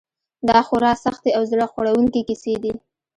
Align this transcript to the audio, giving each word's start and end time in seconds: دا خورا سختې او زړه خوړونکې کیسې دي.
دا 0.49 0.59
خورا 0.67 0.91
سختې 1.03 1.29
او 1.37 1.43
زړه 1.51 1.65
خوړونکې 1.71 2.21
کیسې 2.27 2.55
دي. 2.63 2.73